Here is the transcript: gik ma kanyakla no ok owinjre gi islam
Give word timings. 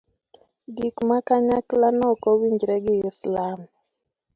gik 0.75 0.97
ma 1.09 1.17
kanyakla 1.27 1.87
no 1.97 2.05
ok 2.13 2.23
owinjre 2.33 2.75
gi 2.85 2.93
islam 3.09 3.59